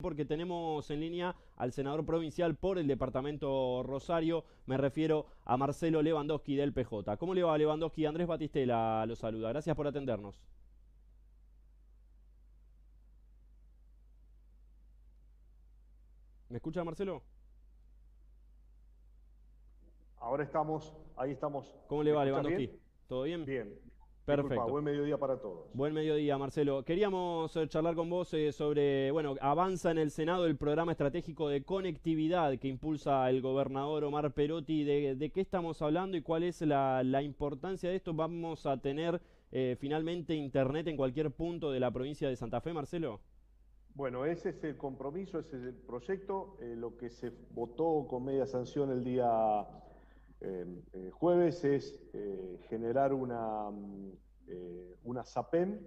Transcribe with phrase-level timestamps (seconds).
[0.00, 6.02] porque tenemos en línea al senador provincial por el departamento Rosario, me refiero a Marcelo
[6.02, 7.16] Lewandowski del PJ.
[7.16, 8.06] ¿Cómo le va Lewandowski?
[8.06, 10.40] Andrés Batistela lo saluda, gracias por atendernos.
[16.48, 17.22] ¿Me escucha Marcelo?
[20.18, 21.74] Ahora estamos, ahí estamos.
[21.86, 22.70] ¿Cómo le va Lewandowski?
[23.06, 23.44] ¿Todo bien?
[23.44, 23.78] Bien,
[24.36, 24.68] Perfecto.
[24.68, 25.66] buen mediodía para todos.
[25.74, 26.84] Buen mediodía, Marcelo.
[26.84, 31.48] Queríamos eh, charlar con vos eh, sobre, bueno, avanza en el Senado el programa estratégico
[31.48, 34.84] de conectividad que impulsa el gobernador Omar Perotti.
[34.84, 38.14] ¿De, qué estamos hablando y cuál es la, importancia de esto?
[38.14, 39.20] ¿Vamos a tener
[39.52, 43.20] eh, finalmente Internet en cualquier punto de la provincia de Santa Fe, Marcelo?
[43.94, 46.56] Bueno, ese es el compromiso, ese es el proyecto.
[46.60, 49.66] lo que se votó con media sanción el día
[50.40, 54.12] eh, eh, jueves es eh, generar una, mm,
[55.04, 55.78] una SAPEM.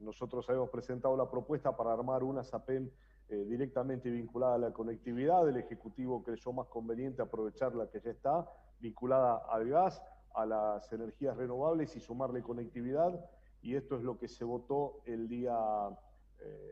[0.00, 2.90] nosotros habíamos presentado la propuesta para armar una SAPEM
[3.28, 5.48] directamente vinculada a la conectividad.
[5.48, 8.48] El Ejecutivo creyó más conveniente aprovechar la que ya está,
[8.80, 10.02] vinculada al gas,
[10.34, 13.24] a las energías renovables y sumarle conectividad.
[13.62, 15.56] Y esto es lo que se votó el día,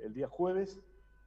[0.02, 0.80] el día jueves.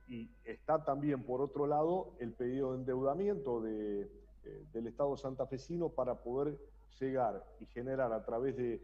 [0.07, 4.09] Y está también, por otro lado, el pedido de endeudamiento de,
[4.43, 6.57] eh, del Estado santafesino para poder
[6.99, 8.81] llegar y generar a través de,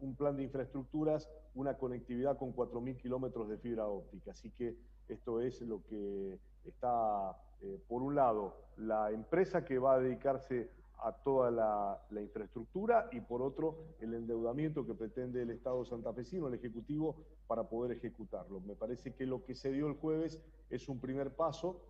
[0.00, 4.32] un plan de infraestructuras una conectividad con 4.000 kilómetros de fibra óptica.
[4.32, 4.76] Así que
[5.08, 10.68] esto es lo que está, eh, por un lado, la empresa que va a dedicarse
[10.98, 16.54] a toda la, infraestructura y por otro el endeudamiento que pretende el Estado santafesino, el
[16.54, 17.16] Ejecutivo,
[17.46, 18.60] para poder ejecutarlo.
[18.60, 21.80] Me parece que lo que se dio el jueves es un primer paso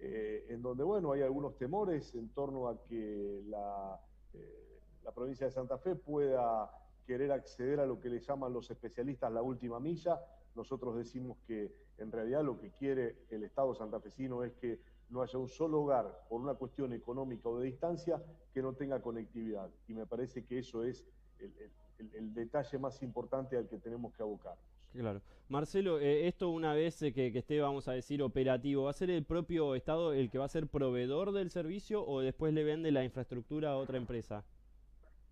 [0.00, 4.00] eh, en donde, bueno, hay algunos temores en torno a que la,
[4.32, 6.70] eh, la provincia de Santa Fe pueda
[7.06, 10.20] querer acceder a lo que le llaman los especialistas la última milla.
[10.54, 15.38] Nosotros decimos que en realidad lo que quiere el Estado santafesino es que no haya
[15.38, 18.22] un solo hogar por una cuestión económica o de distancia
[18.52, 19.70] que no tenga conectividad.
[19.86, 21.04] Y me parece que eso es
[21.38, 24.56] el detalle más importante al que tenemos que abocar.
[24.94, 25.20] Claro.
[25.48, 29.10] Marcelo, eh, esto una vez eh, que, esté, vamos a decir, operativo, ¿va a ser
[29.10, 32.92] el propio Estado el que va a ser proveedor del servicio o después le vende
[32.92, 34.44] la infraestructura a otra empresa?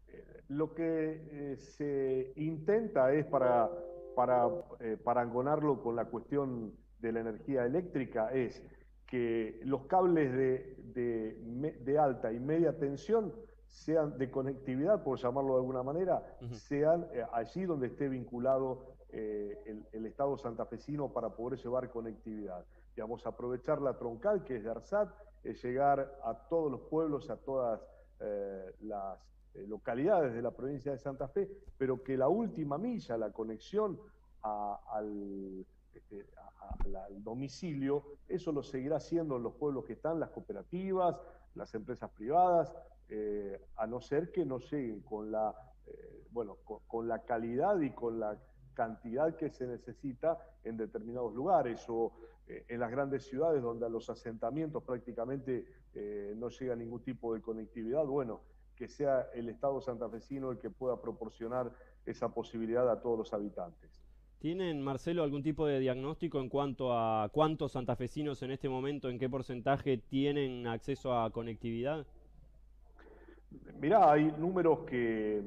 [0.09, 3.71] Eh, lo que se intenta es para,
[4.17, 4.49] para
[5.05, 8.63] parangonarlo con la cuestión de la energía eléctrica, es
[9.07, 13.33] que los cables de, de, alta y media tensión
[13.67, 20.07] sean de conectividad, por llamarlo de alguna manera, sean allí donde esté vinculado eh, el,
[20.07, 22.65] Estado santafesino para poder llevar conectividad.
[22.97, 25.11] Digamos, aprovechar la troncal que es de ARSAT,
[25.45, 27.81] es llegar a todos los pueblos, a todas
[28.21, 29.19] eh, las
[29.55, 34.01] eh, localidades de la provincia de Santa Fe, pero que la última milla, la conexión
[35.93, 36.27] este,
[36.95, 41.21] al, domicilio, eso lo seguirá haciendo en los pueblos que están, las cooperativas,
[41.55, 42.73] las empresas privadas,
[43.77, 45.55] a no ser que no lleguen con la,
[46.31, 48.39] bueno, con la calidad y con la
[48.75, 52.13] cantidad que se necesita en determinados lugares o
[52.49, 57.35] eh, en las grandes ciudades donde a los asentamientos prácticamente eh, no llega ningún tipo
[57.35, 58.41] de conectividad, bueno,
[58.77, 61.73] que sea el Estado santafesino el que pueda proporcionar
[62.05, 64.03] esa posibilidad a todos los habitantes.
[64.41, 69.19] ¿Tienen, Marcelo, algún tipo de diagnóstico en cuanto a cuántos santafesinos en este momento, en
[69.19, 72.05] qué porcentaje tienen acceso a conectividad?
[73.81, 75.43] Mirá, hay números que,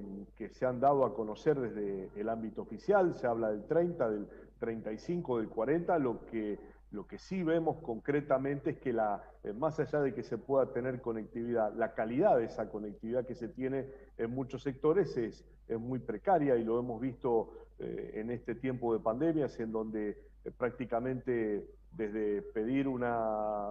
[0.52, 4.28] se han dado a conocer desde el ámbito oficial, se habla del 30, del
[4.60, 6.60] 35, del 40, lo que,
[6.92, 10.74] lo que sí vemos concretamente es que la, eh, más allá de que se pueda
[10.74, 15.80] tener conectividad, la calidad de esa conectividad que se tiene en muchos sectores es, es
[15.80, 20.10] muy precaria y lo hemos visto eh, en este tiempo de pandemias en donde
[20.44, 23.70] eh, prácticamente desde pedir una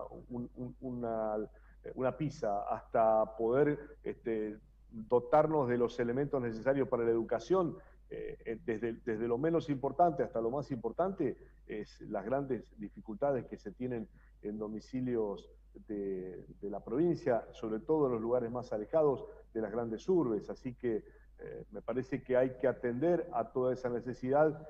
[2.16, 4.58] pizza, hasta poder este,
[4.90, 7.76] dotarnos de los elementos necesarios para la educación,
[8.10, 11.36] eh, eh, desde, desde, lo menos importante hasta lo más importante,
[11.66, 14.08] es las grandes dificultades que se tienen
[14.42, 15.50] en domicilios
[15.88, 20.48] de, la provincia, sobre todo en los lugares más alejados de las grandes urbes.
[20.50, 21.04] Así que
[21.72, 24.68] me parece que hay que atender a toda esa necesidad,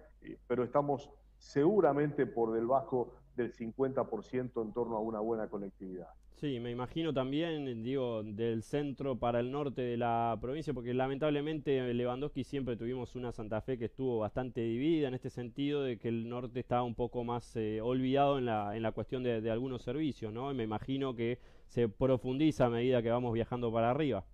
[0.48, 1.10] pero estamos
[1.44, 6.08] seguramente por debajo del 50% en torno a una buena conectividad.
[6.32, 11.78] Sí, me imagino también, digo, del centro para el norte de la provincia, porque lamentablemente
[11.78, 15.98] en Lewandowski siempre tuvimos una Santa Fe que estuvo bastante dividida en este sentido de
[15.98, 19.40] que el norte estaba un poco más eh, olvidado en la, en la cuestión de,
[19.40, 20.50] de, algunos servicios, ¿no?
[20.50, 21.38] Y me imagino que
[21.68, 24.24] se profundiza a medida que vamos viajando para arriba.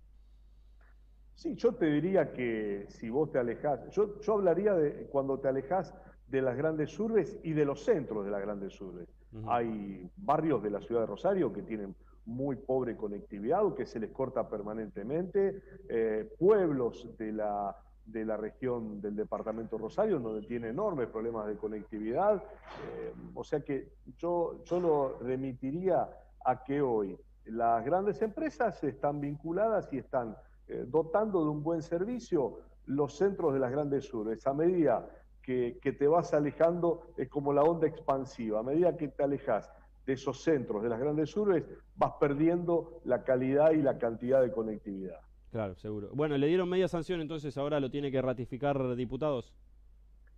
[1.35, 5.47] Sí, yo te diría que si vos te alejás, yo, yo hablaría de cuando te
[5.47, 5.93] alejás
[6.31, 9.09] de las grandes urbes y de los centros de las grandes urbes.
[9.47, 11.93] Hay barrios de la ciudad de Rosario que tienen
[12.25, 17.75] muy pobre conectividad o que se les corta permanentemente, eh, pueblos de la,
[18.05, 22.35] de la región del departamento Rosario donde tiene enormes problemas de conectividad.
[22.37, 26.09] Eh, o sea que yo, yo lo remitiría
[26.45, 30.37] a que hoy las grandes empresas están vinculadas y están
[30.67, 34.45] eh, dotando de un buen servicio los centros de las grandes urbes.
[34.47, 35.07] A medida
[35.51, 39.71] que, que, te vas alejando, es como la onda expansiva, a medida que te alejas
[40.05, 41.63] de esos centros de las grandes urbes,
[41.95, 45.19] vas perdiendo la calidad y la cantidad de conectividad.
[45.51, 46.09] Claro, seguro.
[46.13, 49.53] Bueno, le dieron media sanción, entonces ahora lo tiene que ratificar diputados.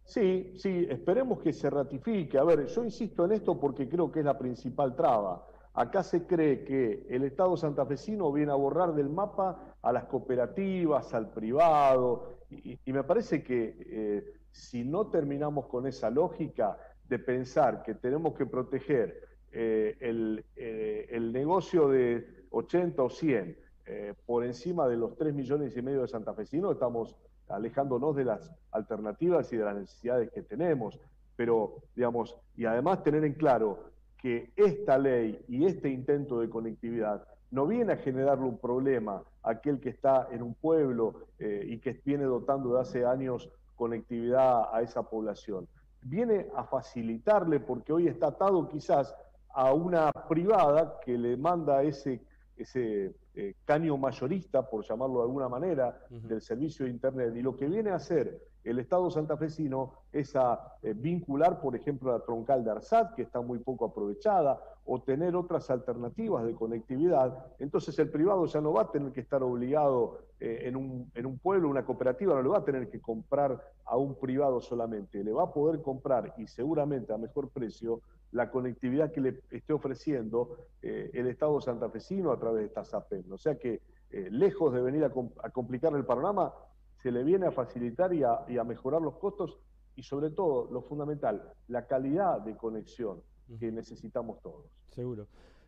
[0.03, 2.37] Sí, sí, esperemos que se ratifique.
[2.37, 5.47] A ver, yo insisto en esto porque creo que es la principal traba.
[5.75, 11.13] Acá se cree que el Estado santafesino viene a borrar del mapa a las cooperativas,
[11.13, 16.77] al privado, y, me parece que eh, si no terminamos con esa lógica
[17.09, 23.57] de pensar que tenemos que proteger eh, el, eh, el, negocio de 80 o 100
[23.85, 27.15] eh, por encima de los 3 millones y medio de santafesinos, estamos
[27.49, 30.99] alejándonos de las alternativas y de las necesidades que tenemos.
[31.35, 37.27] Pero, digamos, y además tener en claro que esta ley y este intento de conectividad
[37.49, 41.99] no viene a generarle un problema a aquel que está en un pueblo y que
[42.05, 45.67] viene dotando de hace años conectividad a esa población.
[46.01, 49.15] Viene a facilitarle porque hoy está atado quizás
[49.53, 52.21] a una privada que le manda ese,
[52.57, 57.33] ese eh, caño mayorista, por llamarlo de alguna manera, del servicio de Internet.
[57.35, 62.11] Y lo que viene a hacer el Estado santafesino es a eh, vincular, por ejemplo,
[62.11, 67.45] la troncal de Arsat, que está muy poco aprovechada, o tener otras alternativas de conectividad.
[67.59, 71.25] Entonces el privado ya no va a tener que estar obligado eh, en, un, en
[71.25, 75.23] un pueblo, una cooperativa, no le va a tener que comprar a un privado solamente,
[75.23, 78.01] le va a poder comprar y seguramente a mejor precio
[78.33, 83.31] la conectividad que le esté ofreciendo eh, el Estado santafesino a través de esta SAPEM.
[83.31, 85.09] O sea que, eh, lejos de venir a,
[85.51, 86.53] complicar el panorama,
[87.01, 89.59] se le viene a facilitar y a, mejorar los costos
[89.95, 93.21] y sobre todo, lo fundamental, la calidad de conexión
[93.59, 94.65] que necesitamos todos.
[94.89, 95.27] Seguro.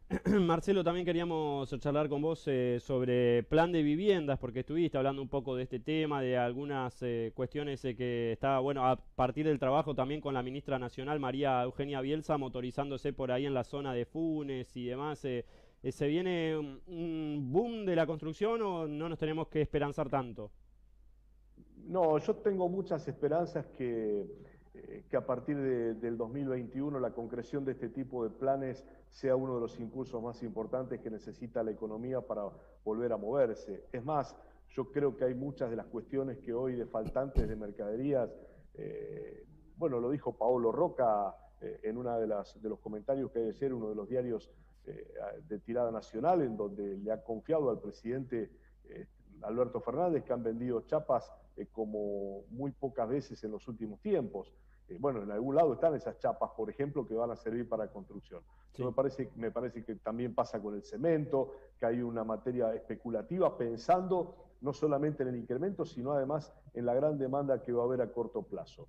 [0.41, 5.29] Marcelo, también queríamos charlar con vos eh, sobre plan de viviendas, porque estuviste hablando un
[5.29, 9.57] poco de este tema, de algunas eh, cuestiones eh, que está, bueno, a partir del
[9.57, 13.93] trabajo también con la ministra nacional María Eugenia Bielsa, motorizándose por ahí en la zona
[13.93, 15.19] de Funes y demás.
[15.19, 20.51] ¿Se viene un boom de la construcción o no nos tenemos que esperanzar tanto?
[21.87, 24.25] No, yo tengo muchas esperanzas que
[24.77, 29.55] eh, que a partir del 2021 la concreción de este tipo de planes sea uno
[29.55, 32.43] de los impulsos más importantes que necesita la economía para
[32.83, 33.85] volver a moverse.
[33.93, 34.35] Es más,
[34.69, 38.35] yo creo que hay muchas de las cuestiones que hoy de faltantes de mercaderías,
[38.73, 39.45] eh,
[39.77, 43.73] bueno, lo dijo Paolo Roca eh, en uno de, de los comentarios que debe ser
[43.73, 44.51] uno de los diarios
[45.47, 48.51] de tirada nacional, en donde le ha confiado al presidente
[49.41, 51.33] Alberto Fernández que han vendido chapas
[51.71, 54.53] como muy pocas veces en los últimos tiempos.
[54.87, 57.87] Eh, bueno, en algún lado están esas chapas, por ejemplo, que van a servir para
[57.87, 58.41] construcción.
[58.77, 63.57] me, parece, me parece que también pasa con el cemento, que hay una materia especulativa
[63.57, 67.85] pensando no solamente en el incremento, sino además en la gran demanda que va a
[67.85, 68.87] haber a corto plazo.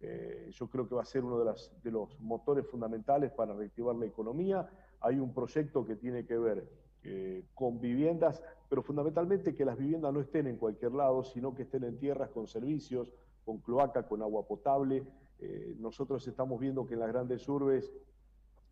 [0.00, 3.54] Eh, yo creo que va a ser uno de, las, de los motores fundamentales para
[3.54, 4.68] reactivar la economía.
[5.00, 6.68] Hay un proyecto que tiene que ver
[7.02, 11.62] eh, con viviendas, pero fundamentalmente que las viviendas no estén en cualquier lado, sino que
[11.62, 13.12] estén en tierras con servicios,
[13.44, 15.04] con cloaca, con agua potable,
[15.38, 17.92] eh, nosotros estamos viendo que en las grandes urbes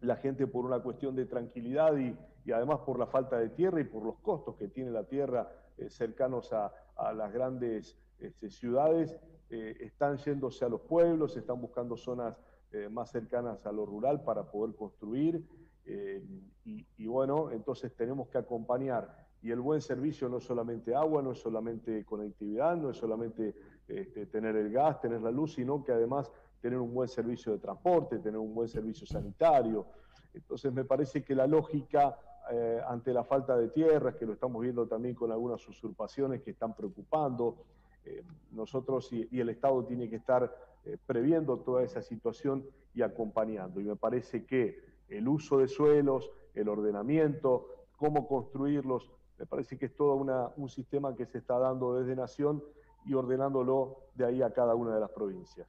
[0.01, 2.17] la gente por una cuestión de tranquilidad y,
[2.53, 5.89] además por la falta de tierra y por los costos que tiene la tierra eh,
[5.89, 6.73] cercanos a,
[7.15, 9.19] las grandes este, ciudades,
[9.51, 12.37] eh, están yéndose a los pueblos, están buscando zonas
[12.91, 15.45] más cercanas a lo rural para poder construir.
[16.65, 19.24] Y, bueno, entonces tenemos que acompañar.
[19.45, 23.55] Y el buen servicio no es solamente agua, no es solamente conectividad, no es solamente
[23.87, 26.33] este, tener el gas, tener la luz, sino que además
[26.63, 29.85] tener un buen servicio de transporte, tener un buen servicio sanitario.
[30.33, 32.19] Entonces me parece que la lógica
[32.53, 36.53] eh, ante la falta de tierras, que lo estamos viendo también con algunas usurpaciones que
[36.53, 37.67] están preocupando,
[38.07, 38.23] eh,
[38.53, 43.79] nosotros y, el Estado tiene que estar eh, previendo toda esa situación y acompañando.
[43.79, 44.79] Y me parece que
[45.11, 50.15] el uso de suelos, el ordenamiento, cómo construirlos, me parece que es todo
[50.57, 52.63] un sistema que se está dando desde Nación
[53.05, 55.67] y ordenándolo de ahí a cada una de las provincias.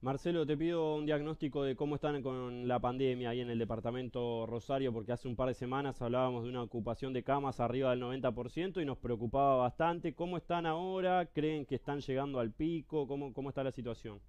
[0.00, 4.44] Marcelo, te pido un diagnóstico de cómo están con la pandemia ahí en el departamento
[4.44, 8.02] Rosario, porque hace un par de semanas hablábamos de una ocupación de camas arriba del
[8.02, 10.14] 90% y nos preocupaba bastante.
[10.14, 11.24] ¿Cómo están ahora?
[11.32, 13.06] ¿Creen que están llegando al pico?
[13.06, 14.20] ¿Cómo, cómo está la situación?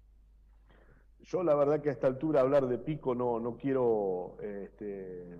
[1.26, 5.38] Yo la verdad que a esta altura hablar de pico no, no quiero, este,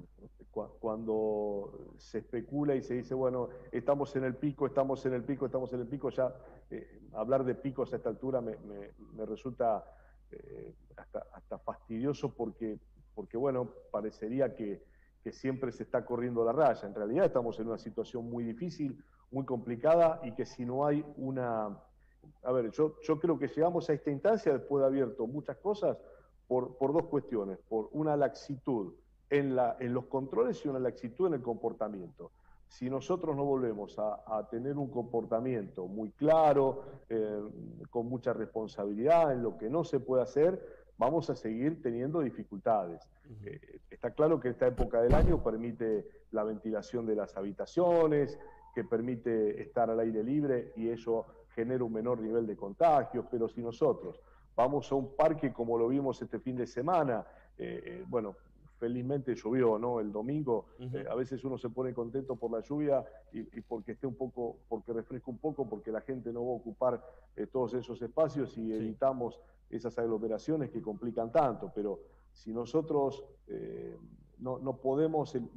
[0.81, 5.47] cuando se especula y se dice, bueno, estamos en el pico, estamos en el pico,
[5.47, 6.35] estamos en el pico, ya
[6.71, 8.57] eh, hablar de picos a esta altura me,
[9.26, 9.85] resulta
[10.33, 12.78] eh, hasta, fastidioso porque,
[13.14, 14.83] porque, bueno, parecería que,
[15.23, 16.88] que siempre se está corriendo la raya.
[16.88, 21.05] En realidad estamos en una situación muy difícil, muy complicada y que si no hay
[21.16, 21.78] una
[22.47, 25.99] a ver, yo, yo creo que llegamos a esta instancia después de abierto muchas cosas
[26.47, 27.59] por, por dos cuestiones.
[27.69, 28.95] Por una laxitud
[29.31, 32.31] en, la, en los controles y una laxitud en el comportamiento.
[32.69, 37.41] Si nosotros no volvemos a, tener un comportamiento muy claro, eh,
[37.91, 40.65] con mucha responsabilidad en lo que no se puede hacer,
[40.99, 43.09] vamos a seguir teniendo dificultades.
[43.45, 48.38] Eh, está claro que esta época del año permite la ventilación de las habitaciones,
[48.75, 51.25] que permite estar al aire libre y eso
[51.57, 54.21] genera un menor nivel de contagios, pero si nosotros
[54.55, 57.27] vamos a un parque como lo vimos este fin de semana,
[57.59, 58.37] eh, eh, bueno,
[58.79, 60.01] felizmente llovió, ¿no?
[60.01, 64.07] El domingo, eh, a veces uno se pone contento por la lluvia y, porque esté
[64.07, 67.03] un poco, porque refresca un poco, porque la gente no va a ocupar
[67.53, 71.73] todos esos espacios y evitamos esas aglomeraciones que complican tanto.
[71.75, 72.01] Pero
[72.33, 73.25] si nosotros
[74.39, 75.49] no, no, podemos, en,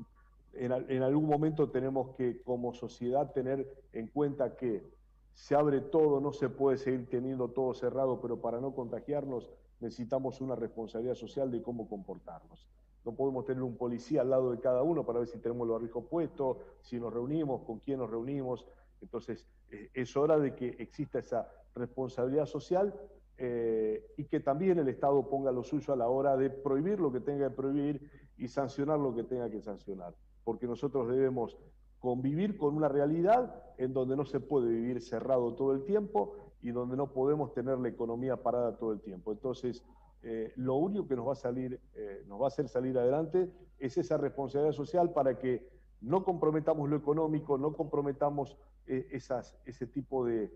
[0.54, 4.99] en algún momento tenemos que como sociedad tener en cuenta que
[5.40, 10.42] se abre todo, no se puede seguir teniendo todo cerrado, pero para no contagiarnos necesitamos
[10.42, 12.68] una responsabilidad social de cómo comportarnos.
[13.06, 15.80] No podemos tener un policía al lado de cada uno para ver si tenemos los
[15.80, 18.66] barbijos puestos, si nos reunimos, con quién nos reunimos.
[19.02, 22.94] Entonces, eh, es hora de que exista esa responsabilidad social
[23.38, 27.14] eh, y que también el Estado ponga lo suyo a la hora de prohibir lo
[27.14, 30.14] que tenga que prohibir y sancionar lo que tenga que sancionar.
[30.44, 31.58] Porque nosotros debemos
[32.00, 36.72] convivir con una realidad en donde no se puede vivir cerrado todo el tiempo y
[36.72, 39.32] donde no podemos tener la economía parada todo el tiempo.
[39.32, 39.84] Entonces,
[40.22, 43.50] eh, lo único que nos va a salir, eh, nos va a hacer salir adelante
[43.80, 45.66] es esa responsabilidad social para que
[46.02, 50.52] no comprometamos lo económico, no comprometamos eh, esas, ese tipo de,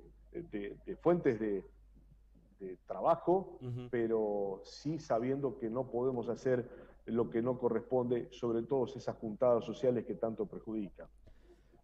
[1.02, 1.64] fuentes de,
[2.88, 3.60] trabajo,
[3.92, 6.70] pero sí sabiendo que no podemos hacer
[7.06, 11.08] lo que no corresponde, sobre todo esas juntadas sociales que tanto perjudican.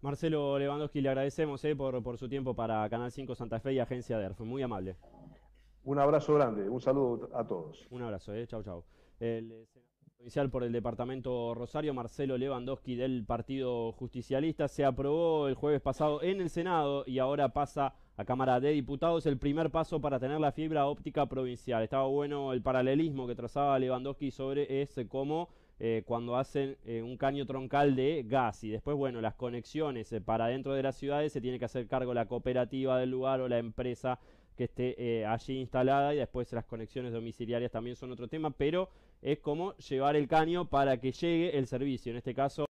[0.02, 4.18] Marcelo Lewandowski, le agradecemos eh, por, su tiempo para Canal 5 Santa Fe y Agencia
[4.18, 4.34] DER.
[4.34, 4.96] Fue muy amable.
[5.84, 7.86] Un abrazo grande, un saludo a todos.
[7.90, 8.48] Un abrazo, eh.
[8.48, 8.86] chau, chau.
[9.20, 9.68] El
[10.16, 16.24] provincial por el departamento Rosario, Marcelo Lewandowski del Partido Justicialista, se aprobó el jueves pasado
[16.24, 20.40] en el Senado y ahora pasa a Cámara de Diputados el primer paso para tener
[20.40, 21.84] la fibra óptica provincial.
[21.84, 25.50] Estaba bueno el paralelismo que trazaba Lewandowski sobre ese cómo
[25.82, 30.20] eh, cuando hacen eh, un caño troncal de gas y después, bueno, las conexiones eh,
[30.20, 33.48] para dentro de las ciudades se tiene que hacer cargo la cooperativa del lugar o
[33.48, 34.20] la empresa
[34.58, 38.90] que esté allí instalada y después las conexiones domiciliarias también son otro tema, pero
[39.22, 42.66] es como llevar el caño para que llegue el servicio, en este caso